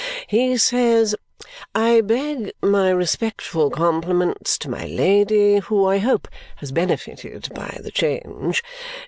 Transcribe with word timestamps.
He 0.25 0.57
says, 0.57 1.13
'I 1.75 2.01
beg 2.01 2.53
my 2.59 2.89
respectful 2.89 3.69
compliments 3.69 4.57
to 4.57 4.67
my 4.67 4.87
Lady, 4.87 5.57
who, 5.59 5.85
I 5.85 5.99
hope, 5.99 6.27
has 6.55 6.71
benefited 6.71 7.47
by 7.53 7.77
the 7.83 7.91
change. 7.91 8.63